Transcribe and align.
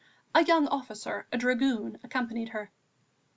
A 0.33 0.43
young 0.43 0.67
officer, 0.69 1.27
a 1.31 1.37
dragoon, 1.37 1.99
accompanied 2.03 2.49
her. 2.49 2.71